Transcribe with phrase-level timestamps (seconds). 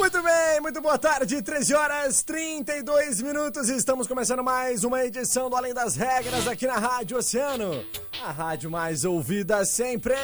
[0.00, 3.68] Muito bem, muito boa tarde, 13 horas 32 minutos.
[3.68, 7.84] Estamos começando mais uma edição do Além das Regras aqui na Rádio Oceano,
[8.24, 10.14] a rádio mais ouvida sempre.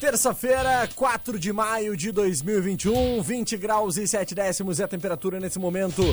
[0.00, 5.58] Terça-feira, 4 de maio de 2021, 20 graus e 7 décimos é a temperatura nesse
[5.58, 6.04] momento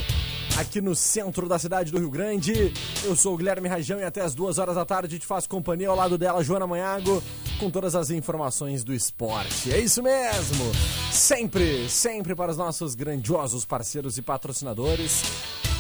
[0.60, 2.74] aqui no centro da cidade do Rio Grande.
[3.04, 5.88] Eu sou o Guilherme Rajão e até as duas horas da tarde te faço companhia
[5.90, 7.24] ao lado dela, Joana Manhago,
[7.60, 9.72] com todas as informações do esporte.
[9.72, 10.66] É isso mesmo!
[11.12, 15.24] Sempre, sempre para os nossos grandiosos parceiros e patrocinadores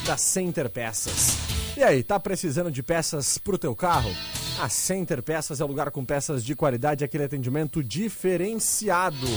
[0.05, 1.35] da Center Peças.
[1.75, 4.11] E aí, tá precisando de peças pro teu carro?
[4.59, 9.27] A Center Peças é o lugar com peças de qualidade e aquele atendimento diferenciado.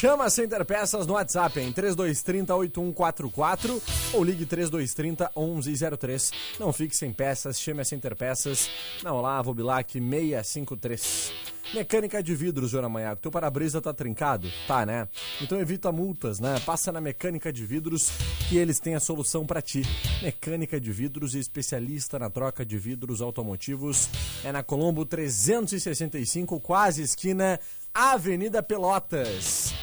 [0.00, 3.82] Chama a Center Peças no WhatsApp em 3230 8144
[4.14, 6.32] ou ligue 3230 1103.
[6.58, 8.70] Não fique sem peças, chame a Center Peças
[9.02, 11.34] na Olavo Bilac 653.
[11.74, 13.20] Mecânica de vidros, Joana Manhago.
[13.20, 14.50] Teu para-brisa tá trincado?
[14.66, 15.06] Tá, né?
[15.38, 16.58] Então evita multas, né?
[16.64, 18.10] Passa na Mecânica de Vidros
[18.48, 19.82] que eles têm a solução para ti.
[20.22, 24.08] Mecânica de Vidros e especialista na troca de vidros automotivos.
[24.42, 27.60] É na Colombo 365, quase esquina
[27.92, 29.74] Avenida Pelotas.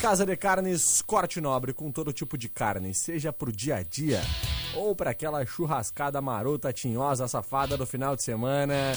[0.00, 4.20] Casa de Carnes Corte Nobre, com todo tipo de carne, seja pro dia a dia
[4.76, 8.92] ou para aquela churrascada marota, tinhosa, safada do final de semana.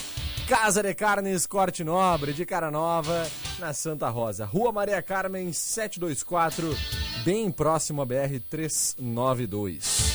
[0.48, 3.26] Casa de Carnes Corte Nobre, de cara nova,
[3.60, 4.46] na Santa Rosa.
[4.46, 6.76] Rua Maria Carmen 724,
[7.24, 10.10] bem próximo à BR 392.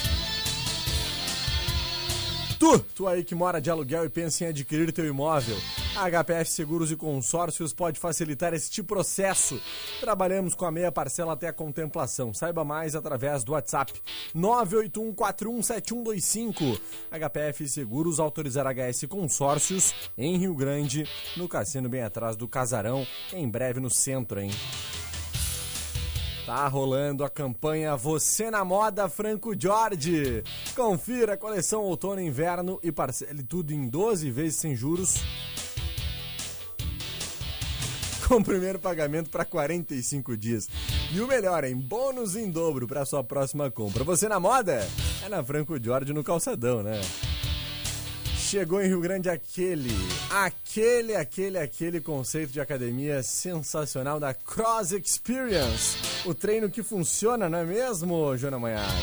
[2.59, 5.57] Tu, tu aí que mora de aluguel e pensa em adquirir teu imóvel,
[5.97, 9.63] a HPF Seguros e Consórcios pode facilitar este processo.
[10.01, 12.33] Trabalhamos com a meia parcela até a contemplação.
[12.35, 13.93] Saiba mais através do WhatsApp
[14.35, 16.81] 981417125.
[17.11, 23.49] HPF Seguros autorizar HS Consórcios em Rio Grande, no cassino bem atrás do Casarão, em
[23.49, 24.51] breve no centro, hein?
[26.45, 30.45] Tá rolando a campanha Você na Moda Franco Jorge.
[30.77, 35.23] Confira a coleção outono e inverno e parcele tudo em 12 vezes sem juros.
[38.29, 40.69] Com o primeiro pagamento para 45 dias.
[41.13, 44.05] E o melhor, em bônus em dobro para sua próxima compra.
[44.05, 44.87] Você na moda?
[45.25, 47.01] É na Franco Jorge no calçadão, né?
[48.55, 49.91] Chegou em Rio Grande aquele,
[50.31, 55.97] aquele, aquele, aquele conceito de academia sensacional da Cross Experience.
[56.25, 58.95] O treino que funciona, não é mesmo, Joana Manhaga?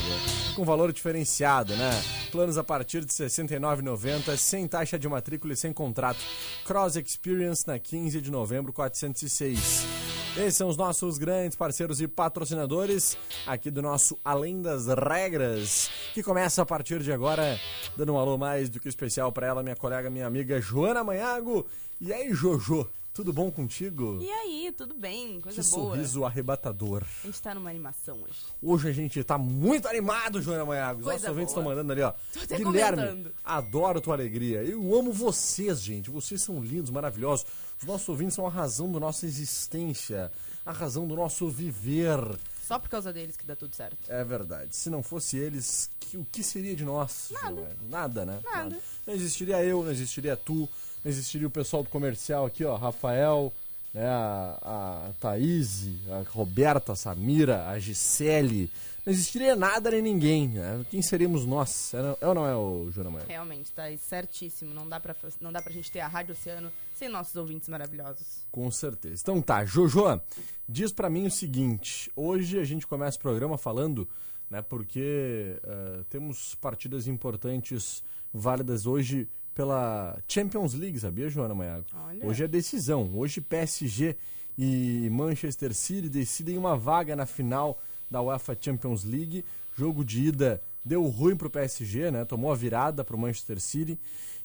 [0.55, 1.91] Com valor diferenciado, né?
[2.31, 6.21] Planos a partir de R$ 69,90, sem taxa de matrícula e sem contrato.
[6.63, 10.00] Cross Experience na 15 de novembro, 406.
[10.37, 16.23] Esses são os nossos grandes parceiros e patrocinadores aqui do nosso Além das Regras, que
[16.23, 17.59] começa a partir de agora,
[17.97, 21.67] dando um alô mais do que especial para ela, minha colega, minha amiga Joana Manhago.
[21.99, 24.19] E aí, Jojo, tudo bom contigo?
[24.21, 25.41] E aí, tudo bem?
[25.41, 25.95] Coisa que boa.
[25.95, 27.03] sorriso arrebatador.
[27.23, 28.39] A gente tá numa animação hoje.
[28.61, 30.99] Hoje a gente tá muito animado, Joana Manhago.
[30.99, 32.13] Os Coisa nossos ouvintes estão mandando ali, ó.
[32.55, 33.33] Guilherme, comentando.
[33.43, 34.63] adoro tua alegria.
[34.63, 36.09] Eu amo vocês, gente.
[36.09, 37.45] Vocês são lindos, maravilhosos.
[37.81, 40.31] Os nossos ouvintes são a razão da nossa existência,
[40.65, 42.19] a razão do nosso viver.
[42.67, 43.97] Só por causa deles que dá tudo certo.
[44.07, 44.75] É verdade.
[44.75, 47.29] Se não fosse eles, que- o que seria de nós?
[47.31, 47.55] Nada.
[47.55, 47.67] João?
[47.89, 48.39] Nada, né?
[48.43, 48.77] Nada.
[49.05, 50.69] Não existiria eu, não existiria tu,
[51.03, 53.51] não existiria o pessoal do comercial aqui, ó, Rafael,
[53.93, 58.71] né, a, a Thaís, a Roberta, a Samira, a Gisele.
[59.05, 60.85] Não existiria nada nem ninguém, né?
[60.89, 61.93] Quem seríamos nós?
[61.93, 63.25] É, não- é ou não é, o Júnior Maia?
[63.27, 64.73] Realmente, tá certíssimo.
[64.75, 68.45] Não dá, pra, não dá pra gente ter a Rádio Oceano sem nossos ouvintes maravilhosos.
[68.51, 69.21] Com certeza.
[69.23, 70.21] Então tá, Jojo,
[70.69, 74.07] diz pra mim o seguinte: hoje a gente começa o programa falando,
[74.49, 81.85] né, porque eh, temos partidas importantes, válidas hoje pela Champions League, sabia, Joana Maiago?
[81.93, 82.25] Olha.
[82.25, 83.11] Hoje é decisão.
[83.15, 84.15] Hoje PSG
[84.57, 89.45] e Manchester City decidem uma vaga na final da UEFA Champions League.
[89.75, 92.25] Jogo de ida deu ruim pro PSG, né?
[92.25, 93.97] Tomou a virada pro Manchester City.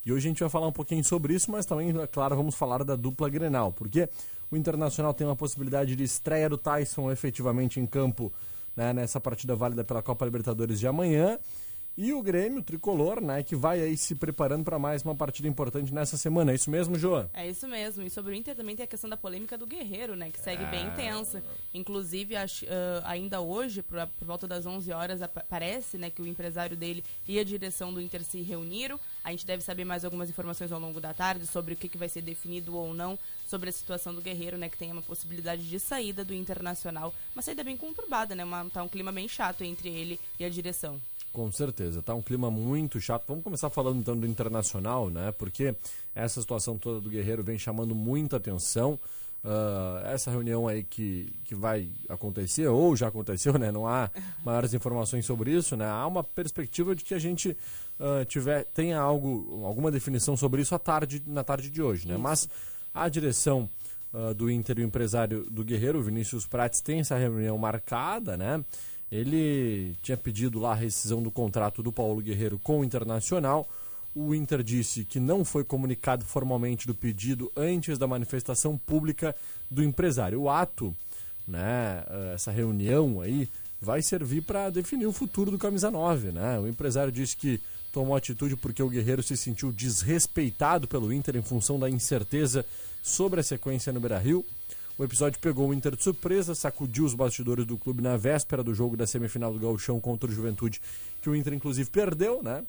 [0.05, 2.55] E hoje a gente vai falar um pouquinho sobre isso, mas também, é claro, vamos
[2.55, 4.08] falar da dupla Grenal, porque
[4.50, 8.32] o Internacional tem uma possibilidade de estreia do Tyson efetivamente em campo
[8.76, 11.38] né, nessa partida válida pela Copa Libertadores de amanhã.
[11.98, 15.48] E o Grêmio, o tricolor, né, que vai aí se preparando para mais uma partida
[15.48, 16.52] importante nessa semana.
[16.52, 17.31] É isso mesmo, João?
[17.32, 18.02] É isso mesmo.
[18.02, 20.31] E sobre o Inter também tem a questão da polêmica do Guerreiro, né?
[20.31, 21.43] Que segue bem intensa.
[21.72, 26.20] Inclusive, acho, ah, ainda hoje, por, por volta das 11 horas, apa- parece né, que
[26.20, 29.00] o empresário dele e a direção do Inter se reuniram.
[29.25, 31.96] A gente deve saber mais algumas informações ao longo da tarde sobre o que, que
[31.96, 34.69] vai ser definido ou não sobre a situação do Guerreiro, né?
[34.69, 37.14] Que tem uma possibilidade de saída do Internacional.
[37.34, 38.44] Uma saída bem conturbada, né?
[38.44, 41.00] Uma, tá um clima bem chato entre ele e a direção.
[41.37, 43.25] Com certeza, tá um clima muito chato.
[43.29, 45.33] Vamos começar falando então do internacional, né?
[45.33, 45.77] Porque
[46.15, 48.99] essa situação toda do Guerreiro vem chamando muita atenção.
[49.44, 53.71] Ah, essa reunião aí que, que vai acontecer, ou já aconteceu, né?
[53.71, 54.11] Não há
[54.43, 55.85] maiores informações sobre isso, né?
[55.87, 57.55] Há uma perspectiva de que a gente
[58.00, 62.17] ah, tiver, tenha algo, alguma definição sobre isso à tarde, na tarde de hoje, né?
[62.17, 62.49] Mas
[62.94, 63.69] a direção
[64.11, 68.65] ah, do Inter e o empresário do Guerreiro, Vinícius Prates, tem essa reunião marcada, né?
[69.11, 73.69] Ele tinha pedido lá a rescisão do contrato do Paulo Guerreiro com o Internacional.
[74.14, 79.37] O Inter disse que não foi comunicado formalmente do pedido antes da manifestação pública
[79.70, 80.41] do empresário.
[80.41, 80.97] O ato,
[81.47, 83.49] né, eh, essa reunião aí,
[83.81, 86.58] vai servir para definir o futuro do camisa 9, né?
[86.58, 87.61] O empresário disse que
[87.93, 92.64] tomou atitude porque o Guerreiro se sentiu desrespeitado pelo Inter em função da incerteza
[93.03, 94.44] sobre a sequência no Beira-Rio.
[94.98, 98.72] O episódio pegou o Inter de surpresa, sacudiu os bastidores do clube na véspera do
[98.72, 100.81] jogo da semifinal do Gauchão contra o Juventude,
[101.20, 102.64] que o Inter inclusive perdeu, né?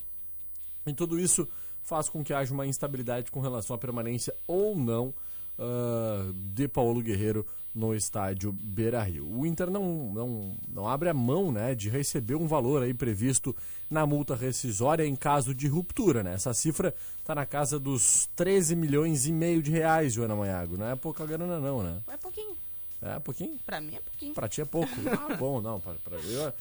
[0.85, 1.47] E tudo isso
[1.83, 5.13] faz com que haja uma instabilidade com relação à permanência ou não
[5.59, 9.29] ah, de Paulo Guerreiro no estádio Beira Rio.
[9.29, 13.55] O Inter não, não, não abre a mão né, de receber um valor aí previsto
[13.89, 16.23] na multa rescisória em caso de ruptura.
[16.23, 16.33] Né?
[16.33, 20.75] Essa cifra está na casa dos 13 milhões e meio de reais, Joana Maiago.
[20.75, 21.99] Não é pouca grana não, né?
[22.11, 22.55] É pouquinho.
[22.99, 23.59] É pouquinho?
[23.63, 24.33] Pra mim é pouquinho.
[24.33, 24.89] Pra ti é pouco.
[25.11, 25.79] Ah, bom, não.
[25.79, 26.51] Pra, pra- eu,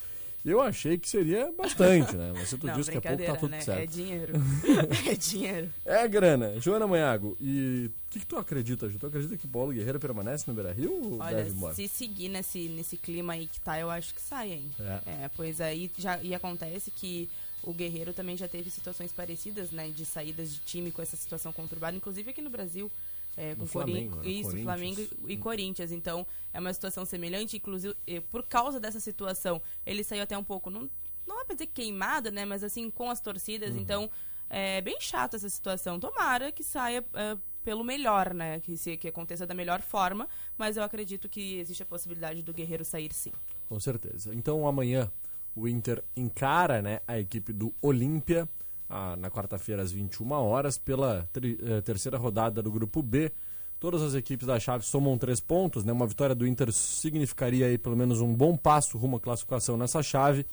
[0.50, 2.32] eu achei que seria bastante, né?
[2.34, 3.60] Mas se tu diz que é pouco, tá tudo né?
[3.60, 3.80] certo.
[3.80, 4.32] É dinheiro.
[5.10, 5.70] é dinheiro.
[5.84, 6.60] É grana.
[6.60, 8.98] Joana Manhago, e o que, que tu acredita, Ju?
[8.98, 11.74] Tu acredita que o Paulo Guerreiro permanece no Beira-Rio ou Olha, deve embora?
[11.74, 14.70] se seguir nesse, nesse clima aí que tá, eu acho que sai, hein?
[15.06, 15.28] É.
[15.36, 17.28] pois aí já e acontece que
[17.62, 19.88] o Guerreiro também já teve situações parecidas, né?
[19.88, 22.90] De saídas de time com essa situação conturbada, inclusive aqui no Brasil.
[23.36, 24.32] É, com Flamengo, Corin- né?
[24.32, 24.64] Isso, Corinthians.
[24.64, 25.92] Flamengo e, Corinthians.
[25.92, 27.56] Então, é uma situação semelhante.
[27.58, 27.94] Inclusive,
[28.30, 30.88] por causa dessa situação, ele saiu até um pouco, não,
[31.26, 32.44] não é pra dizer queimado, né?
[32.44, 33.74] Mas assim, com as torcidas.
[33.74, 33.80] Uhum.
[33.80, 34.10] Então,
[34.48, 36.00] é bem chata essa situação.
[36.00, 38.60] Tomara que saia eh, pelo melhor, né?
[38.60, 40.28] Que, se, que aconteça da melhor forma.
[40.56, 43.32] Mas eu acredito que existe a possibilidade do Guerreiro sair sim.
[43.68, 44.34] Com certeza.
[44.34, 45.10] Então amanhã
[45.54, 48.48] o Inter encara né, a equipe do Olímpia
[48.88, 53.32] ah, na quarta-feira às 21 horas pela tri- eh, terceira rodada do grupo B.
[53.78, 55.92] Todas as equipes da chave somam três pontos, né?
[55.92, 60.02] Uma vitória do Inter significaria aí pelo menos um bom passo rumo à classificação nessa
[60.02, 60.46] chave.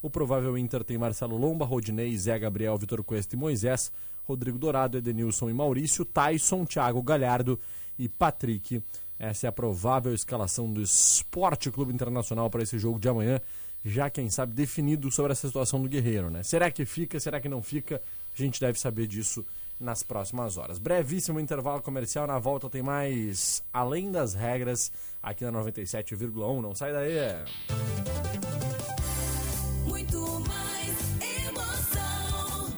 [0.00, 3.92] O provável Inter tem Marcelo Lomba, Rodinei, Zé Gabriel, Vitor Cuesta e Moisés,
[4.24, 7.58] Rodrigo Dourado, Edenilson e Maurício, Tyson, Thiago Galhardo
[7.98, 8.82] e Patrick.
[9.18, 13.38] Essa é a provável escalação do Esporte Clube Internacional para esse jogo de amanhã,
[13.84, 16.42] já quem sabe definido sobre essa situação do Guerreiro, né?
[16.42, 18.02] Será que fica, será que não fica?
[18.34, 19.44] A gente deve saber disso
[19.80, 20.78] nas próximas horas.
[20.78, 26.60] Brevíssimo intervalo comercial, na volta tem mais Além das Regras aqui na 97,1.
[26.60, 27.16] Não sai daí.
[29.86, 30.96] Muito mais
[31.46, 32.74] emoção.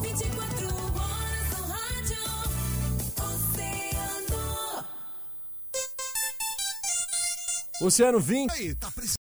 [0.00, 2.22] 24 horas no rádio.
[3.34, 4.84] Oceano.
[7.82, 8.52] Oceano 20.
[8.52, 9.19] Aí, tá precisando.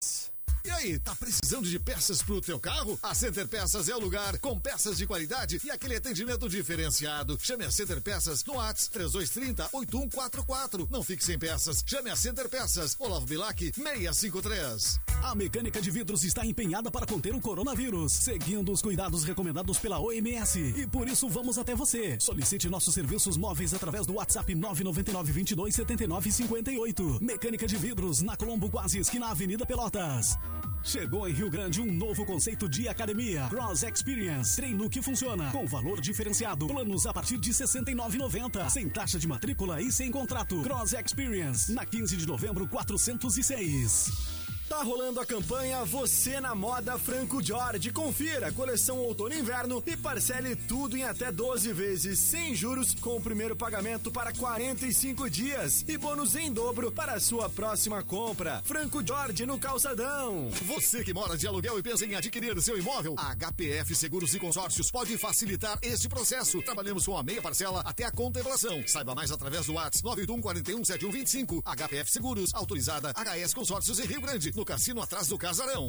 [0.79, 2.97] Aí, tá precisando de peças pro teu carro?
[3.03, 7.37] A Center Peças é o lugar com peças de qualidade e aquele atendimento diferenciado.
[7.43, 10.87] Chame a Center Peças no ATS 3230 8144.
[10.89, 11.83] Não fique sem peças.
[11.85, 12.95] Chame a Center Peças.
[13.01, 15.01] Olavo Bilac 653.
[15.21, 19.99] A mecânica de vidros está empenhada para conter o coronavírus, seguindo os cuidados recomendados pela
[19.99, 20.61] OMS.
[20.61, 22.21] E por isso vamos até você.
[22.21, 27.19] Solicite nossos serviços móveis através do WhatsApp 999 22 79 58.
[27.21, 30.39] Mecânica de vidros na Colombo Quase, esquina Avenida Pelotas.
[30.83, 33.47] Chegou em Rio Grande um novo conceito de academia.
[33.49, 34.57] Cross Experience.
[34.57, 35.51] Treino que funciona.
[35.51, 36.67] Com valor diferenciado.
[36.67, 38.71] Planos a partir de R$ 69,90.
[38.71, 40.63] Sem taxa de matrícula e sem contrato.
[40.63, 41.73] Cross Experience.
[41.73, 44.38] Na 15 de novembro, 406.
[44.69, 47.91] Tá rolando a campanha Você na Moda Franco Jorge.
[47.91, 52.95] Confira a coleção outono e inverno e parcele tudo em até 12 vezes sem juros
[52.95, 58.03] com o primeiro pagamento para 45 dias e bônus em dobro para a sua próxima
[58.03, 58.61] compra.
[58.63, 60.51] Franco Jorge no calçadão.
[60.51, 64.39] Você que mora de aluguel e pensa em adquirir seu imóvel, a HPF Seguros e
[64.39, 66.61] Consórcios pode facilitar este processo.
[66.61, 68.83] Trabalhamos com a meia parcela até a contemplação.
[68.87, 71.63] Saiba mais através do WhatsApp 981 41 7125.
[71.65, 75.89] HPF Seguros, autorizada HS Consórcios em Rio Grande, no cassino atrás do casarão.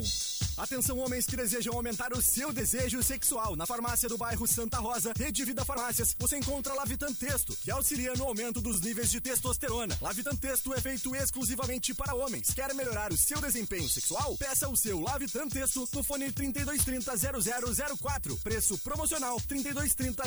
[0.56, 3.56] Atenção homens que desejam aumentar o seu desejo sexual.
[3.56, 8.14] Na farmácia do bairro Santa Rosa, Rede Vida Farmácias, você encontra Lavitan Texto, que auxilia
[8.14, 9.98] no aumento dos níveis de testosterona.
[10.00, 12.54] Lavitan Texto é feito exclusivamente para homens.
[12.54, 14.36] Quer melhorar o seu desempenho sexual?
[14.36, 18.36] Peça o seu Lavitan Texto no fone 3230 0004.
[18.36, 20.22] Preço promocional 3230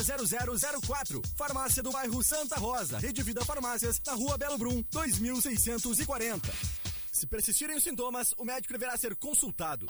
[0.82, 1.22] 0004.
[1.38, 6.83] Farmácia do bairro Santa Rosa, Rede Vida Farmácias, na rua Belo Brum, 2640.
[7.14, 9.86] Se persistirem os sintomas, o médico deverá ser consultado.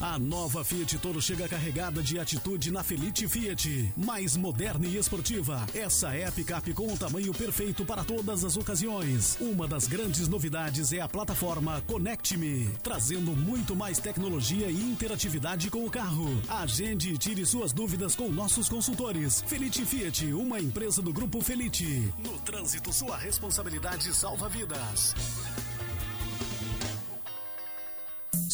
[0.00, 3.92] A nova Fiat Toro chega carregada de atitude na Felite Fiat.
[3.96, 5.66] Mais moderna e esportiva.
[5.74, 9.36] Essa é a picape com o tamanho perfeito para todas as ocasiões.
[9.40, 15.70] Uma das grandes novidades é a plataforma Connect Me, trazendo muito mais tecnologia e interatividade
[15.70, 16.28] com o carro.
[16.48, 19.42] Agende e tire suas dúvidas com nossos consultores.
[19.46, 22.12] Felite Fiat, uma empresa do Grupo Felite.
[22.18, 25.14] No trânsito, sua responsabilidade salva vidas.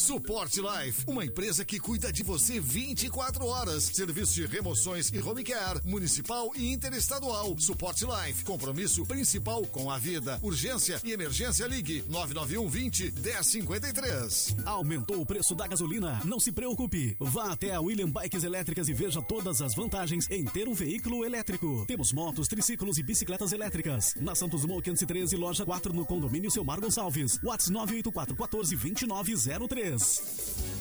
[0.07, 3.83] Suporte Life, uma empresa que cuida de você 24 horas.
[3.83, 7.53] Serviço de remoções e home care, municipal e interestadual.
[7.59, 10.39] Suporte Life, compromisso principal com a vida.
[10.41, 14.55] Urgência e emergência ligue 991 20 1053.
[14.65, 16.21] Aumentou o preço da gasolina?
[16.23, 17.17] Não se preocupe.
[17.19, 21.25] Vá até a William Bikes Elétricas e veja todas as vantagens em ter um veículo
[21.25, 21.83] elétrico.
[21.85, 24.13] Temos motos, triciclos e bicicletas elétricas.
[24.21, 27.37] Na Santos Dumont 513, loja 4, no condomínio Selmar Gonçalves.
[27.43, 29.96] WhatsApp 984 14 2903.
[29.97, 30.76] Yes.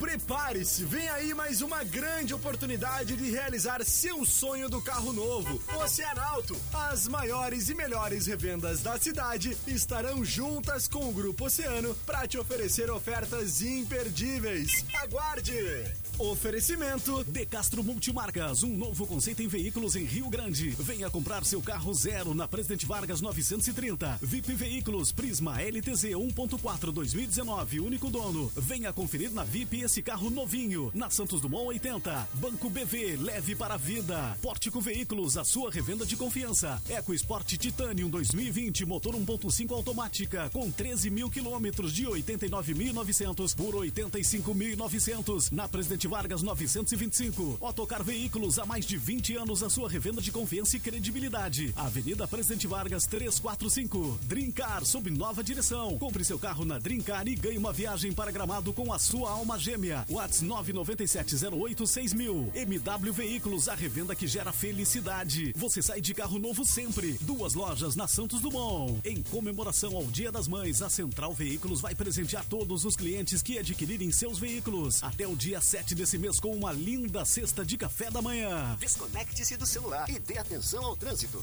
[0.00, 5.60] Prepare-se, vem aí mais uma grande oportunidade de realizar seu sonho do carro novo.
[5.84, 12.26] Oceanauto, as maiores e melhores revendas da cidade estarão juntas com o Grupo Oceano para
[12.26, 14.86] te oferecer ofertas imperdíveis.
[14.94, 15.84] Aguarde!
[16.18, 20.70] Oferecimento De Castro Multimarcas, um novo conceito em veículos em Rio Grande.
[20.78, 24.18] Venha comprar seu carro zero na Presidente Vargas 930.
[24.20, 28.52] VIP Veículos Prisma LTZ 1.4 2019, único dono.
[28.54, 30.88] Venha conferir na VIP esse carro novinho.
[30.94, 32.28] Na Santos Dumont 80.
[32.34, 34.38] Banco BV, leve para a vida.
[34.40, 36.80] Pórtico Veículos, a sua revenda de confiança.
[36.88, 45.50] EcoSport Titanium 2020, motor 1.5 automática, com 13 mil quilômetros de 89.900 por 85.900.
[45.50, 47.58] Na Presidente Vargas 925.
[47.60, 51.72] Otocar Veículos, há mais de 20 anos a sua revenda de confiança e credibilidade.
[51.74, 54.20] Avenida Presidente Vargas 345.
[54.22, 55.98] Drincar, sob nova direção.
[55.98, 59.58] Compre seu carro na Drincar e ganhe uma viagem para Gramado com a sua alma
[59.58, 59.79] gêmea.
[60.08, 62.54] Whats 997086000.
[62.54, 65.52] MW Veículos, a revenda que gera felicidade.
[65.56, 67.18] Você sai de carro novo sempre.
[67.20, 69.00] Duas lojas na Santos Dumont.
[69.04, 73.58] Em comemoração ao Dia das Mães, a Central Veículos vai presentear todos os clientes que
[73.58, 78.10] adquirirem seus veículos até o dia 7 desse mês com uma linda cesta de café
[78.10, 78.76] da manhã.
[78.78, 81.42] Desconecte-se do celular e dê atenção ao trânsito.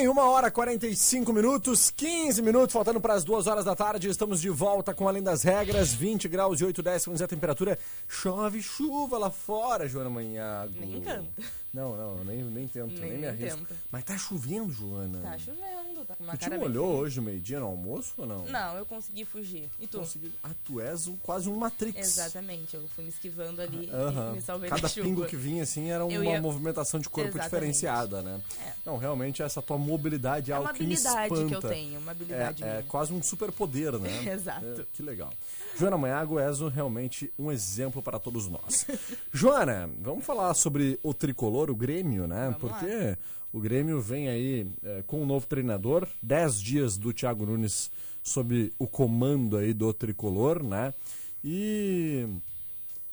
[0.00, 4.08] Bem, uma hora e 45 minutos, 15 minutos, faltando para as duas horas da tarde.
[4.08, 7.78] Estamos de volta com Além das Regras, 20 graus e 8 décimos é a temperatura.
[8.08, 10.72] Chove chuva lá fora, Joana Manhago.
[10.80, 11.28] Nem canta.
[11.72, 13.60] Não, não, nem, nem tento, nem, Nem- me arrisco.
[13.92, 15.20] Mas tá chovendo, Joana.
[15.20, 18.44] Tá chovendo, tá com uma Tu cara bem molhou hoje, meio-dia, no almoço ou não?
[18.46, 19.68] Não, eu consegui fugir.
[19.78, 19.98] E tu?
[20.00, 20.32] Consegui.
[20.42, 21.96] Ah, tu és um- quase um Matrix.
[21.98, 24.30] Exatamente, eu fui me esquivando ali Aham.
[24.32, 25.06] e me salvei Cada da chuva.
[25.06, 27.50] pingo que vinha, assim, era uma ia- movimentação de corpo Exatamente.
[27.50, 28.40] diferenciada, né?
[28.66, 28.72] É.
[28.84, 31.48] Não, realmente, essa tua mobilidade é, É algo uma que me habilidade espanta.
[31.48, 34.10] que eu tenho, uma habilidade É, é quase um superpoder, né?
[34.32, 34.66] Exato.
[34.66, 35.32] É, que legal.
[35.78, 38.84] Joana Manhago és realmente um exemplo para todos nós.
[39.32, 42.54] Joana, vamos falar sobre o tricolor, o Grêmio, né?
[42.56, 42.78] Vamos lá.
[42.78, 43.18] Porque
[43.52, 47.90] o Grêmio vem aí é, com um novo treinador, 10 dias do Thiago Nunes
[48.22, 50.94] sob o comando aí do tricolor, né?
[51.42, 52.28] E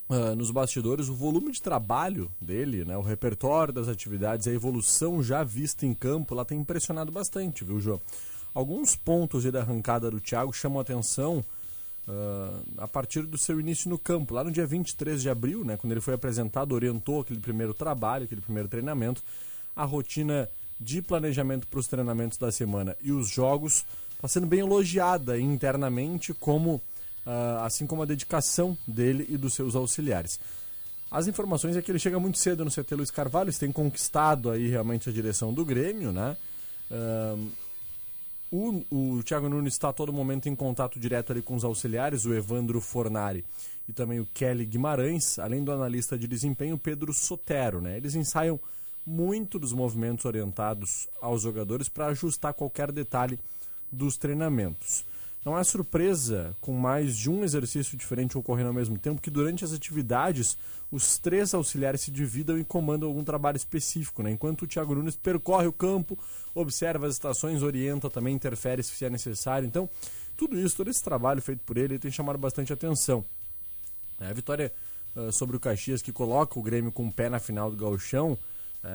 [0.09, 5.21] ah, nos bastidores, o volume de trabalho dele, né, o repertório das atividades, a evolução
[5.21, 7.99] já vista em campo, lá tem impressionado bastante, viu, João?
[8.53, 11.43] Alguns pontos aí da arrancada do Thiago chamam a atenção
[12.07, 14.33] ah, a partir do seu início no campo.
[14.33, 18.25] Lá no dia 23 de abril, né, quando ele foi apresentado, orientou aquele primeiro trabalho,
[18.25, 19.21] aquele primeiro treinamento,
[19.75, 20.49] a rotina
[20.79, 23.83] de planejamento para os treinamentos da semana e os jogos
[24.15, 26.81] está sendo bem elogiada internamente como
[27.25, 30.39] ah, assim como a dedicação dele e dos seus auxiliares.
[31.11, 34.67] As informações é que ele chega muito cedo no CT Luiz Carvalho, têm conquistado aí
[34.67, 36.35] realmente a direção do Grêmio, né?
[36.91, 37.47] Ahn,
[38.51, 42.25] o, o Thiago Nunes está a todo momento em contato direto ali com os auxiliares,
[42.25, 43.43] o Evandro Fornari
[43.87, 47.97] e também o Kelly Guimarães, além do analista de desempenho Pedro Sotero, né?
[47.97, 48.59] Eles ensaiam
[49.05, 53.39] muito dos movimentos orientados aos jogadores para ajustar qualquer detalhe
[53.89, 55.05] dos treinamentos.
[55.47, 59.63] Não é surpresa, com mais de um exercício diferente ocorrendo ao mesmo tempo, que durante
[59.63, 60.57] as atividades
[60.91, 64.29] os três auxiliares se dividam e comandam algum trabalho específico, né?
[64.29, 66.19] enquanto o Thiago Nunes percorre o campo,
[66.53, 69.65] observa as estações, orienta também, interfere se é necessário.
[69.65, 69.89] Então,
[70.35, 73.23] tudo isso, todo esse trabalho feito por ele tem chamado bastante atenção.
[74.19, 74.69] É, A vitória
[75.15, 77.77] ah, sobre o Caxias, que coloca o Grêmio com o pé na final do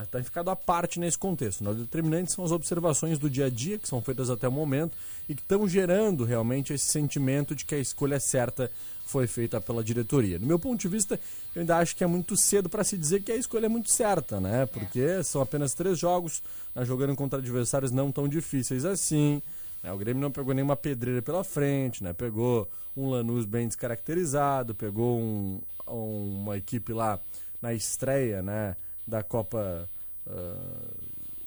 [0.02, 1.62] Está ficado à parte nesse contexto.
[1.64, 1.70] né?
[1.70, 4.96] O determinante são as observações do dia a dia, que são feitas até o momento,
[5.28, 8.70] e que estão gerando realmente esse sentimento de que a escolha certa
[9.06, 10.38] foi feita pela diretoria.
[10.38, 11.18] No meu ponto de vista,
[11.54, 13.90] eu ainda acho que é muito cedo para se dizer que a escolha é muito
[13.92, 14.64] certa, né?
[14.66, 16.42] Porque são apenas três jogos,
[16.74, 19.42] né, jogando contra adversários não tão difíceis assim.
[19.82, 19.92] né?
[19.92, 22.12] O Grêmio não pegou nenhuma pedreira pela frente, né?
[22.12, 27.18] Pegou um Lanús bem descaracterizado, pegou um- um- uma equipe lá
[27.60, 28.76] na estreia, né?
[29.06, 29.88] Da Copa
[30.26, 30.56] ah,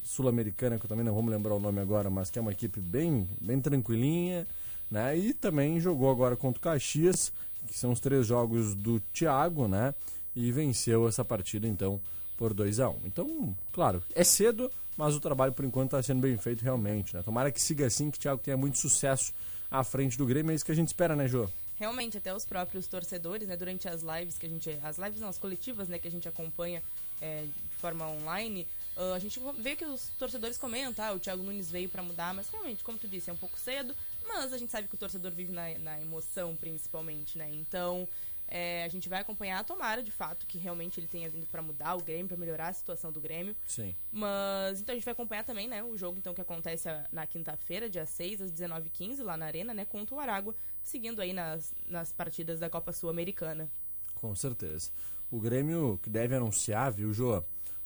[0.03, 2.80] Sul-Americana, que eu também não me lembrar o nome agora, mas que é uma equipe
[2.80, 4.45] bem, bem tranquilinha,
[4.89, 5.17] né?
[5.17, 7.34] E também jogou agora contra o Caxias,
[7.67, 9.95] que são os três jogos do Thiago, né?
[10.36, 11.99] E venceu essa partida, então,
[12.38, 16.21] por 2 a 1 Então, claro, é cedo, mas o trabalho por enquanto está sendo
[16.21, 17.23] bem feito realmente, né?
[17.23, 19.34] Tomara que siga assim, que o Thiago tenha muito sucesso
[19.71, 21.49] à frente do Grêmio, é isso que a gente espera, né, Jô?
[21.77, 24.69] Realmente, até os próprios torcedores, né, durante as lives que a gente.
[24.82, 26.82] As lives não, as coletivas, né, que a gente acompanha
[27.21, 31.43] é, de forma online, ah, a gente vê que os torcedores comentam, ah, o Thiago
[31.43, 33.95] Nunes veio pra mudar, mas realmente, como tu disse, é um pouco cedo,
[34.28, 37.49] mas a gente sabe que o torcedor vive na, na emoção, principalmente, né?
[37.54, 38.08] Então,
[38.47, 41.95] é, a gente vai acompanhar, tomara de fato que realmente ele tenha vindo pra mudar
[41.95, 43.56] o Grêmio, pra melhorar a situação do Grêmio.
[43.65, 43.95] Sim.
[44.12, 47.89] Mas então a gente vai acompanhar também, né, o jogo então que acontece na quinta-feira,
[47.89, 52.13] dia 6 às 19h15, lá na Arena, né, contra o Aragua, seguindo aí nas, nas
[52.13, 53.69] partidas da Copa Sul-Americana.
[54.13, 54.91] Com certeza.
[55.31, 57.43] O Grêmio que deve anunciar, viu, Jô,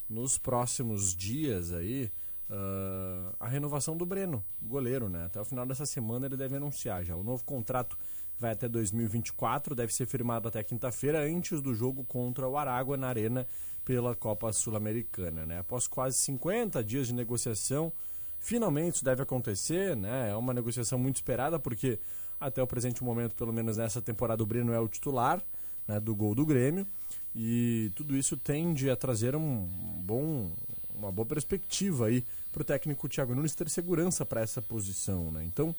[0.08, 2.10] nos próximos dias aí,
[2.50, 5.26] ah, a renovação do Breno, goleiro, né?
[5.26, 7.14] Até o final dessa semana ele deve anunciar já.
[7.14, 7.96] O novo contrato
[8.38, 13.06] vai até 2024, deve ser firmado até quinta-feira, antes do jogo contra o Aragua na
[13.06, 13.46] Arena
[13.84, 15.58] pela Copa Sul-Americana, né?
[15.60, 17.92] Após quase 50 dias de negociação,
[18.38, 20.30] finalmente isso deve acontecer, né?
[20.30, 22.00] É uma negociação muito esperada, porque
[22.40, 25.40] até o presente momento, pelo menos nessa temporada, o Breno é o titular
[25.86, 26.86] né, do gol do Grêmio.
[27.34, 29.66] E tudo isso tende a trazer um
[30.04, 30.50] bom,
[30.94, 35.30] uma boa perspectiva aí para o técnico Thiago Nunes ter segurança para essa posição.
[35.30, 35.44] Né?
[35.44, 35.74] Então,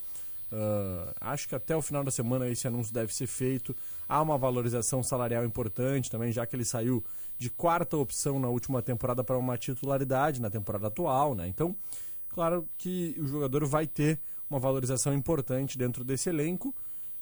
[0.51, 3.75] ah, acho que até o final da semana esse anúncio deve ser feito.
[4.07, 7.03] Há uma valorização salarial importante também, já que ele saiu
[7.37, 11.33] de quarta opção na última temporada para uma titularidade na temporada atual.
[11.33, 11.47] Né?
[11.47, 11.75] Então,
[12.29, 16.75] claro que o jogador vai ter uma valorização importante dentro desse elenco,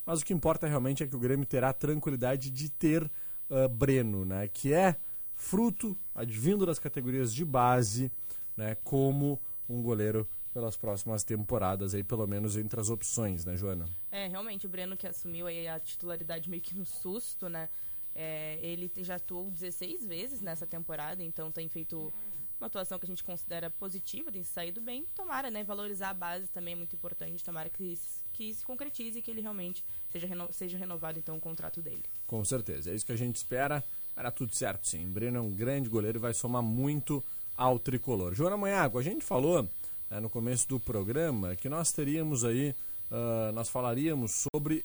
[0.04, 3.08] mas o que importa realmente é que o Grêmio terá a tranquilidade de ter
[3.50, 4.96] ah, Breno, né, que é
[5.34, 8.12] fruto, advindo das categorias de base,
[8.56, 13.88] né, como um goleiro pelas próximas temporadas, aí pelo menos entre as opções, né, Joana?
[14.10, 17.68] É, realmente, o Breno que assumiu aí a titularidade meio que no susto, né?
[18.12, 22.12] É, ele já atuou 16 vezes nessa temporada, então tem feito
[22.60, 25.04] uma atuação que a gente considera positiva, tem saído bem.
[25.14, 25.64] Tomara, né?
[25.64, 27.42] Valorizar a base também é muito importante.
[27.42, 27.98] Tomara que,
[28.32, 32.02] que se concretize e que ele realmente seja, reno- seja renovado, então, o contrato dele.
[32.26, 33.82] Com certeza, é isso que a gente espera.
[34.14, 35.06] Dar tudo certo, sim.
[35.10, 37.24] Breno é um grande goleiro e vai somar muito
[37.56, 38.34] ao tricolor.
[38.34, 39.62] Joana Manhago, a gente falou
[40.10, 42.74] né, no começo do programa que nós teríamos aí,
[43.10, 44.84] ah, nós falaríamos sobre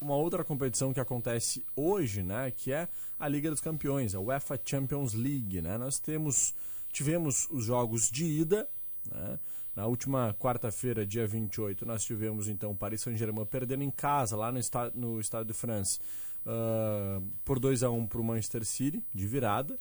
[0.00, 2.88] uma outra competição que acontece hoje, né, que é
[3.20, 5.78] a Liga dos Campeões, a UEFA Champions League, né?
[5.78, 6.52] Nós temos
[6.94, 8.68] tivemos os jogos de ida,
[9.10, 9.38] né?
[9.74, 14.52] Na última quarta-feira, dia 28, nós tivemos então o Paris Saint-Germain perdendo em casa lá
[14.52, 15.98] no estado no Estado de France
[16.46, 19.76] ah, por 2 a 1 para o Manchester City de virada.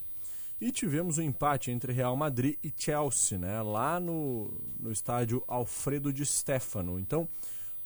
[0.60, 3.62] E tivemos um empate entre Real Madrid e Chelsea, né?
[3.62, 7.00] Lá no, no estádio Alfredo de Stefano.
[7.00, 7.30] Então,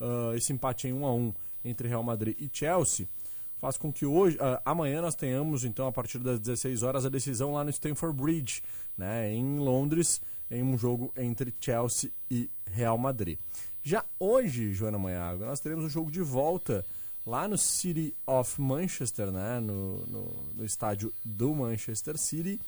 [0.00, 3.06] ah, esse empate em 1 a 1 entre Real Madrid e Chelsea
[3.60, 7.08] faz com que hoje, ah, amanhã nós tenhamos então a partir das 16 horas a
[7.08, 8.62] decisão lá no Stamford Bridge,
[8.96, 13.38] né, em Londres, em um jogo entre Chelsea e Real Madrid.
[13.82, 16.84] Já hoje, Joana Manhago, nós teremos um jogo de volta
[17.26, 22.58] lá no City of Manchester, né, no, no, no estádio do Manchester City,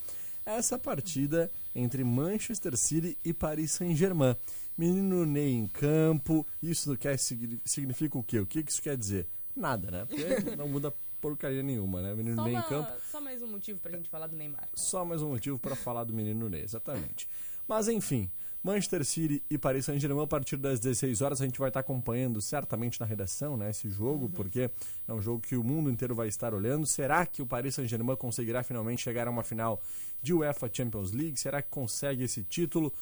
[0.44, 4.34] essa partida entre Manchester City e Paris Saint-Germain.
[4.76, 8.38] Menino Ney em campo, isso quer, signi- significa o quê?
[8.40, 9.26] O que isso quer dizer?
[9.56, 10.04] Nada, né?
[10.06, 10.24] Porque
[10.56, 12.14] não muda porcaria nenhuma, né?
[12.14, 14.68] Menino Só, Ney em uma- campo, só mais um motivo pra gente falar do Neymar.
[14.74, 17.28] só mais um motivo para falar do menino Ney, exatamente.
[17.68, 18.30] Mas enfim,
[18.62, 22.40] Manchester City e Paris Saint-Germain a partir das 16 horas a gente vai estar acompanhando
[22.40, 24.70] certamente na redação, né, esse jogo, porque
[25.06, 26.86] é um jogo que o mundo inteiro vai estar olhando.
[26.86, 29.80] Será que o Paris Saint-Germain conseguirá finalmente chegar a uma final
[30.22, 31.38] de UEFA Champions League?
[31.38, 32.92] Será que consegue esse título?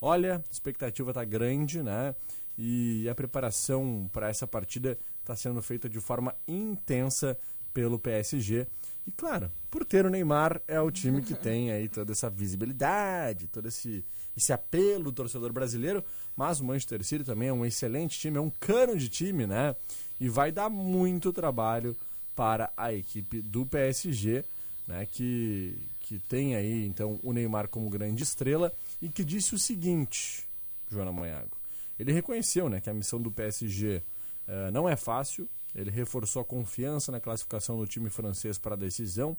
[0.00, 2.14] Olha, a expectativa está grande, né?
[2.58, 7.36] E a preparação para essa partida está sendo feita de forma intensa
[7.74, 8.66] pelo PSG.
[9.06, 13.48] E claro, por ter o Neymar, é o time que tem aí toda essa visibilidade,
[13.48, 14.04] todo esse,
[14.36, 16.02] esse apelo do torcedor brasileiro.
[16.36, 19.74] Mas o Manchester City também é um excelente time, é um cano de time, né?
[20.20, 21.96] E vai dar muito trabalho
[22.34, 24.44] para a equipe do PSG,
[24.86, 25.06] né?
[25.06, 30.44] Que, que tem aí então o Neymar como grande estrela e que disse o seguinte,
[30.90, 31.56] Joana Manhago.
[31.98, 34.02] Ele reconheceu né, que a missão do PSG
[34.46, 38.78] eh, não é fácil, ele reforçou a confiança na classificação do time francês para a
[38.78, 39.36] decisão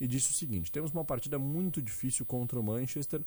[0.00, 3.20] e disse o seguinte: temos uma partida muito difícil contra o Manchester,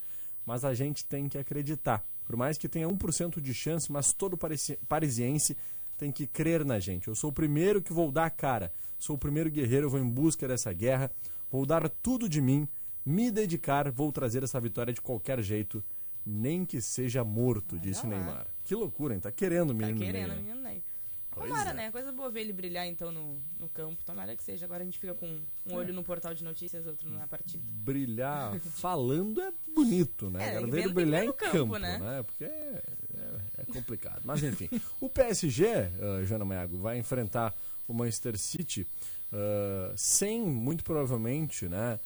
[0.46, 2.04] mas a gente tem que acreditar.
[2.26, 5.58] Por mais que tenha 1% de chance, mas todo parisi- parisiense
[5.98, 7.08] tem que crer na gente.
[7.08, 10.08] Eu sou o primeiro que vou dar a cara, sou o primeiro guerreiro, vou em
[10.10, 11.12] busca dessa guerra,
[11.52, 12.68] vou dar tudo de mim,
[13.06, 15.84] me dedicar, vou trazer essa vitória de qualquer jeito,
[16.26, 18.06] nem que seja morto, disse.
[18.08, 18.48] Neymar.
[18.64, 19.20] Que loucura, hein?
[19.20, 20.42] Tá querendo o Tá menino querendo, Ney, né?
[20.42, 20.84] menino Ney.
[21.32, 21.74] Pois Tomara, é.
[21.74, 21.92] né?
[21.92, 24.04] Coisa boa ver ele brilhar então no, no campo.
[24.04, 24.66] Tomara que seja.
[24.66, 27.64] Agora a gente fica com um olho no portal de notícias, outro na partida.
[27.68, 30.50] brilhar falando é bonito, né?
[30.50, 31.98] É, Quero ver ele brilhar em campo, campo, né?
[31.98, 32.24] né?
[32.24, 32.84] Porque é,
[33.16, 34.22] é- é complicado.
[34.26, 37.56] Mas enfim, o PSG, uh, Jana Maiago, vai enfrentar
[37.88, 38.88] o Manchester City
[39.32, 42.00] uh, sem, muito provavelmente, né,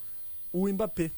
[0.52, 1.12] o Mbappé.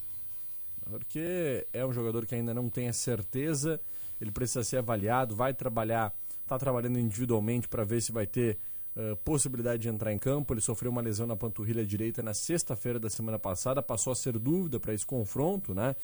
[0.90, 3.80] Porque é um jogador que ainda não tem a certeza,
[4.22, 6.14] ele precisa ser avaliado, vai trabalhar,
[6.48, 8.58] está trabalhando individualmente para ver se vai ter
[8.96, 10.54] uh, possibilidade de entrar em campo.
[10.54, 14.40] Ele sofreu uma lesão na panturrilha direita na sexta-feira da semana passada, passou a ser
[14.40, 15.96] dúvida para esse confronto, né?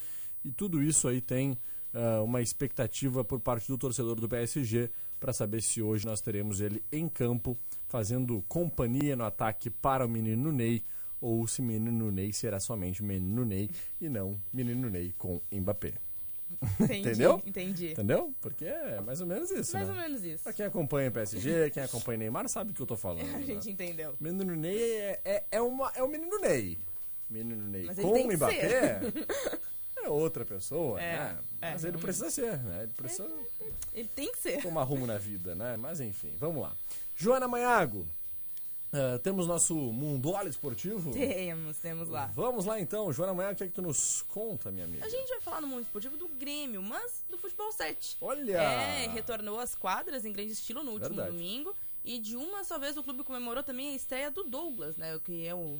[0.43, 1.51] E tudo isso aí tem
[1.93, 6.59] uh, uma expectativa por parte do torcedor do PSG para saber se hoje nós teremos
[6.59, 10.83] ele em campo fazendo companhia no ataque para o menino Ney
[11.21, 13.69] ou se menino Ney será somente menino Ney
[14.01, 15.93] e não menino Ney com Mbappé.
[16.79, 17.41] Entendi, Entendeu?
[17.45, 17.91] Entendi.
[17.91, 18.33] Entendeu?
[18.41, 19.93] Porque é mais ou menos isso, Mais né?
[19.93, 20.43] ou menos isso.
[20.43, 23.23] Pra quem acompanha PSG, quem acompanha Neymar sabe o que eu tô falando.
[23.33, 23.43] A né?
[23.45, 24.15] gente entendeu.
[24.19, 26.77] Menino Ney é, é, é, uma, é o menino Ney.
[27.29, 28.99] Menino Ney Mas ele com que Mbappé
[30.03, 31.37] é outra pessoa, É, né?
[31.61, 32.83] é, Mas ele precisa ser, né?
[32.83, 33.29] Ele precisa
[33.93, 34.61] Ele tem que ser.
[34.61, 35.77] tomar rumo na vida, né?
[35.77, 36.73] Mas enfim, vamos lá.
[37.15, 38.05] Joana Manhago,
[38.93, 41.11] ah, temos nosso Mundola Esportivo?
[41.11, 42.27] Temos, temos lá.
[42.27, 45.03] Vamos lá então, Joana Manhago, o que é que tu nos conta, minha amiga?
[45.03, 48.17] A gente vai falar no mundo esportivo do Grêmio, mas do futebol 7.
[48.21, 48.61] Olha!
[48.61, 51.31] É, retornou às quadras em grande estilo no último Verdade.
[51.31, 51.75] domingo.
[52.05, 55.17] E de uma só vez o clube comemorou também a estreia do Douglas, né?
[55.23, 55.79] Que é o.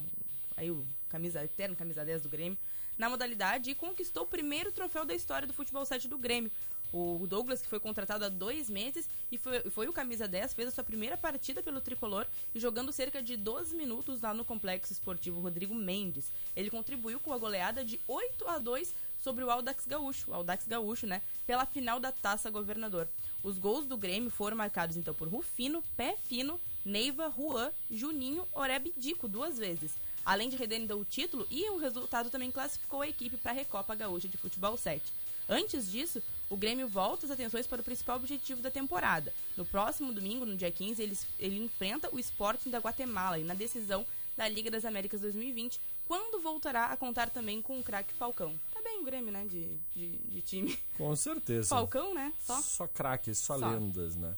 [0.56, 2.58] Aí o camisa, eterno camisa 10 do Grêmio,
[2.98, 6.50] na modalidade e conquistou o primeiro troféu da história do futebol 7 do Grêmio.
[6.96, 10.68] O Douglas, que foi contratado há dois meses e foi, foi o camisa 10, fez
[10.68, 14.92] a sua primeira partida pelo tricolor e jogando cerca de 12 minutos lá no complexo
[14.92, 16.30] esportivo Rodrigo Mendes.
[16.54, 20.68] Ele contribuiu com a goleada de 8 a 2 sobre o Audax Gaúcho, o Audax
[20.68, 23.08] Gaúcho, né, pela final da Taça Governador.
[23.42, 28.86] Os gols do Grêmio foram marcados então por Rufino, Pé Fino, Neiva, Juan, Juninho, Oreb
[28.96, 29.90] e Dico duas vezes.
[30.24, 33.96] Além de render o título e o resultado também classificou a equipe para a Recopa
[33.96, 35.02] Gaúcha de Futebol 7.
[35.48, 36.22] Antes disso,
[36.54, 39.32] o Grêmio volta as atenções para o principal objetivo da temporada.
[39.56, 43.54] No próximo domingo, no dia 15, ele, ele enfrenta o Sporting da Guatemala e na
[43.54, 48.54] decisão da Liga das Américas 2020, quando voltará a contar também com o craque Falcão.
[48.72, 50.78] Tá bem o Grêmio, né, de, de, de time.
[50.96, 51.70] Com certeza.
[51.70, 52.60] Falcão, né, só.
[52.62, 53.68] Só craques, só, Só.
[53.68, 54.36] lendas, né?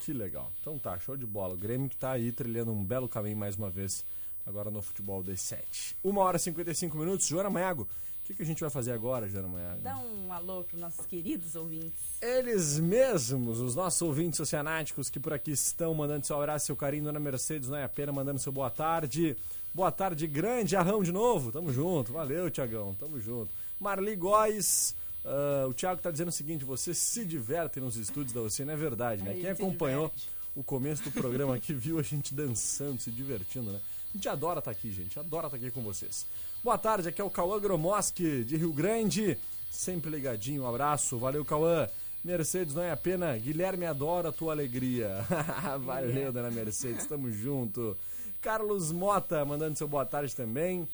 [0.00, 0.52] Que legal.
[0.60, 1.54] Então tá, show de bola.
[1.54, 4.04] O Grêmio que tá aí trilhando um belo caminho mais uma vez,
[4.44, 5.96] agora no futebol das 7.
[6.04, 7.26] Uma hora e 55 minutos.
[7.26, 7.88] Joana Maiago,
[8.24, 9.82] o que, que a gente vai fazer agora, Joana Maiago?
[9.82, 12.00] Dá um alô pros nossos queridos ouvintes.
[12.22, 17.04] Eles mesmos, os nossos ouvintes oceanáticos que por aqui estão mandando seu abraço, seu carinho,
[17.04, 19.36] Dona Mercedes, não é a pena, mandando seu boa tarde.
[19.74, 21.52] Boa tarde, grande Arrão de novo.
[21.52, 23.52] Tamo junto, valeu, Tiagão, tamo junto.
[23.78, 28.40] Marli Góes, ah, o Thiago tá dizendo o seguinte: vocês se divertem nos estúdios da
[28.40, 29.34] Oceana, é verdade, né?
[29.34, 30.10] Quem acompanhou
[30.54, 33.80] o começo do programa aqui viu a gente dançando, se divertindo, né?
[34.14, 36.24] A gente adora estar aqui, gente, adora estar aqui com vocês.
[36.62, 39.36] Boa tarde, aqui é o Cauã Gromoski, de Rio Grande,
[39.72, 41.88] sempre ligadinho, um abraço, valeu, Cauã.
[42.24, 45.26] Mercedes, não é a pena, Guilherme adora a tua alegria.
[45.82, 47.96] valeu, dona Mercedes, tamo junto.
[48.40, 50.88] Carlos Mota, mandando seu boa tarde também.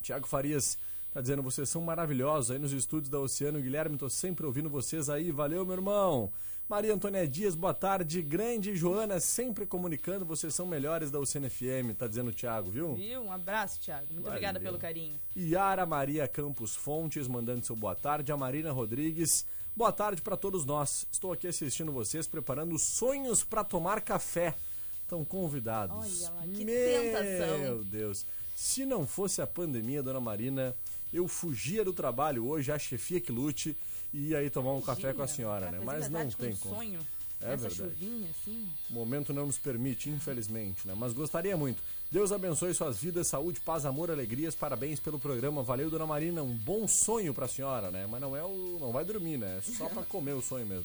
[0.00, 0.78] Tiago Farias
[1.12, 3.60] tá dizendo, vocês são maravilhosos aí nos estúdios da Oceano.
[3.60, 5.30] Guilherme, tô sempre ouvindo vocês aí.
[5.30, 6.32] Valeu, meu irmão.
[6.70, 8.22] Maria Antônia Dias, boa tarde.
[8.22, 12.94] Grande Joana, sempre comunicando, vocês são melhores da Oceano FM, tá dizendo o Thiago, viu?
[12.94, 13.22] Viu?
[13.22, 14.06] Um abraço, Thiago.
[14.12, 14.70] Muito obrigada Valeu.
[14.72, 15.18] pelo carinho.
[15.36, 18.30] Yara Maria Campos Fontes, mandando seu boa tarde.
[18.30, 19.44] A Marina Rodrigues,
[19.74, 21.08] boa tarde para todos nós.
[21.10, 24.54] Estou aqui assistindo vocês, preparando sonhos para tomar café.
[25.02, 26.22] Estão convidados.
[26.22, 27.82] Olha lá, que Meu tentação.
[27.82, 28.24] Deus.
[28.54, 30.76] Se não fosse a pandemia, dona Marina,
[31.12, 33.76] eu fugia do trabalho hoje, a chefia que lute,
[34.12, 35.80] e aí tomar um café com a senhora, né?
[35.84, 36.74] Mas não tem um como.
[36.76, 37.00] sonho.
[37.42, 37.74] É Essa verdade.
[37.76, 38.68] chuvinha, assim.
[38.90, 40.94] O momento não nos permite, infelizmente, né?
[40.94, 41.82] Mas gostaria muito.
[42.10, 44.54] Deus abençoe suas vidas, saúde, paz, amor, alegrias.
[44.54, 45.62] Parabéns pelo programa.
[45.62, 46.42] Valeu, dona Marina.
[46.42, 48.06] Um bom sonho pra senhora, né?
[48.10, 48.78] Mas não é o.
[48.78, 49.56] não vai dormir, né?
[49.58, 50.84] É só pra comer o sonho mesmo.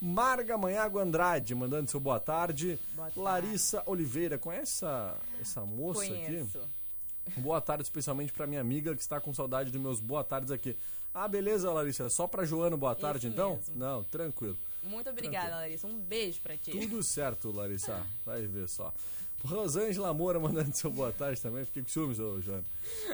[0.00, 2.78] Marga Manhago Andrade, mandando seu boa tarde.
[2.94, 3.20] Boa tarde.
[3.20, 6.46] Larissa Oliveira, conhece essa, essa moça aqui?
[7.36, 10.76] Boa tarde, especialmente pra minha amiga que está com saudade dos meus boa tardes aqui.
[11.14, 12.08] Ah, beleza, Larissa.
[12.08, 13.56] Só pra Joana, boa tarde, Isso então?
[13.56, 13.74] mesmo.
[13.76, 14.56] Não, tranquilo.
[14.82, 15.86] Muito obrigada, Larissa.
[15.86, 16.70] Um beijo pra ti.
[16.70, 18.04] Tudo certo, Larissa.
[18.24, 18.92] Vai ver só.
[19.44, 21.64] Rosângela Moura mandando seu boa tarde também.
[21.64, 22.64] Fiquei com ciúmes, ô Joana.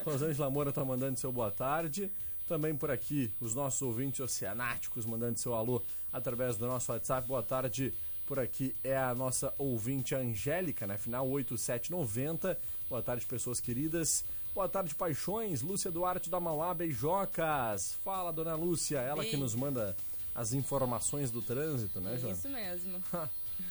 [0.05, 2.11] Rosângela Moura tá mandando seu boa tarde.
[2.49, 7.27] Também por aqui, os nossos ouvintes oceanáticos mandando seu alô através do nosso WhatsApp.
[7.27, 7.92] Boa tarde.
[8.27, 10.97] Por aqui é a nossa ouvinte Angélica, né?
[10.99, 12.59] Final 8790.
[12.88, 14.25] Boa tarde, pessoas queridas.
[14.55, 15.61] Boa tarde, paixões.
[15.61, 17.94] Lúcia Duarte da Mauá, beijocas.
[18.05, 18.99] Fala, dona Lúcia.
[18.99, 19.42] Ela que Beijo.
[19.42, 19.96] nos manda
[20.35, 22.37] as informações do trânsito, né, Joana?
[22.37, 23.03] Isso mesmo.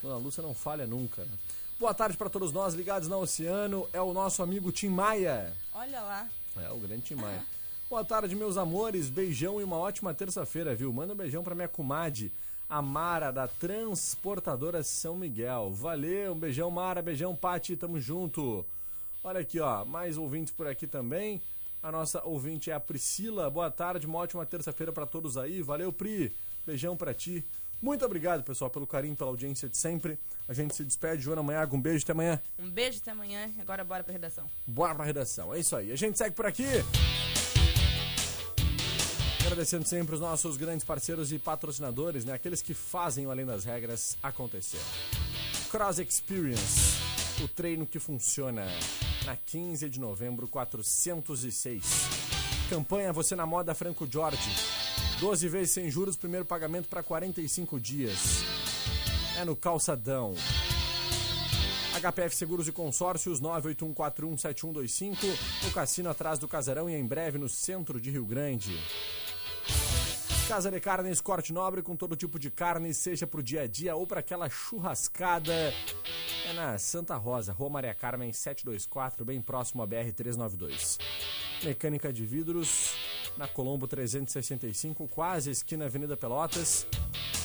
[0.01, 1.31] Dona Lúcia não falha nunca, né?
[1.79, 3.87] Boa tarde para todos nós ligados no Oceano.
[3.93, 5.53] É o nosso amigo Tim Maia.
[5.73, 6.27] Olha lá.
[6.57, 7.43] É, o grande Tim Maia.
[7.89, 9.09] Boa tarde, meus amores.
[9.09, 10.91] Beijão e uma ótima terça-feira, viu?
[10.91, 12.31] Manda um beijão pra minha comadre,
[12.69, 15.71] a Mara, da Transportadora São Miguel.
[15.73, 17.01] Valeu, um beijão, Mara.
[17.01, 17.75] Beijão, Pati.
[17.75, 18.65] Tamo junto.
[19.25, 19.83] Olha aqui, ó.
[19.83, 21.41] Mais ouvintes por aqui também.
[21.81, 23.49] A nossa ouvinte é a Priscila.
[23.49, 25.63] Boa tarde, uma ótima terça-feira pra todos aí.
[25.63, 26.31] Valeu, Pri.
[26.63, 27.43] Beijão pra ti.
[27.81, 30.19] Muito obrigado, pessoal, pelo carinho, pela audiência de sempre.
[30.47, 31.23] A gente se despede.
[31.23, 32.03] Joana Manhago, um beijo.
[32.03, 32.39] Até amanhã.
[32.59, 33.49] Um beijo até amanhã.
[33.59, 34.45] Agora bora pra redação.
[34.65, 35.51] Bora pra redação.
[35.51, 35.91] É isso aí.
[35.91, 36.67] A gente segue por aqui.
[39.41, 42.33] Agradecendo sempre os nossos grandes parceiros e patrocinadores, né?
[42.33, 44.81] Aqueles que fazem o Além das Regras acontecer.
[45.71, 46.99] Cross Experience,
[47.43, 48.65] o treino que funciona.
[49.25, 51.83] Na 15 de novembro, 406.
[52.69, 54.37] Campanha Você na Moda Franco Jorge.
[55.19, 58.43] 12 vezes sem juros, primeiro pagamento para 45 dias.
[59.39, 60.35] É no Calçadão.
[61.99, 65.17] HPF Seguros e Consórcios 981417125,
[65.67, 68.77] o cassino atrás do Casarão e em breve no centro de Rio Grande.
[70.47, 73.95] Casa de Carnes Corte Nobre com todo tipo de carne, seja pro dia a dia
[73.95, 75.51] ou para aquela churrascada.
[76.47, 80.99] É na Santa Rosa, Rua Maria Carmen 724, bem próximo à BR 392.
[81.63, 82.93] Mecânica de vidros
[83.37, 86.85] na Colombo 365, quase esquina Avenida Pelotas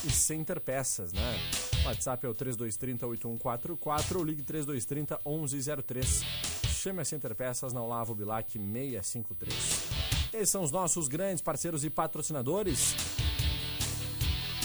[0.05, 1.39] e Center Peças, né?
[1.87, 6.23] WhatsApp é o 3230-8144 ou ligue 3230-1103.
[6.69, 9.90] Chame a Center Peças na Olavo Bilac 653.
[10.33, 12.95] Esses são os nossos grandes parceiros e patrocinadores.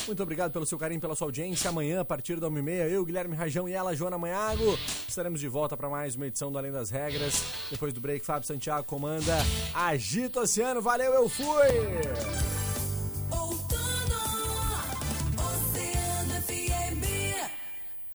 [0.08, 1.70] Muito obrigado pelo seu carinho, pela sua audiência.
[1.70, 5.76] Amanhã, a partir da 1h30, eu, Guilherme Rajão e ela, Joana Manhago, estaremos de volta
[5.76, 7.44] para mais uma edição do Além das Regras.
[7.72, 9.36] Depois do break, Fábio Santiago comanda
[9.74, 10.82] Agita Oceano.
[10.82, 12.55] Valeu, eu fui!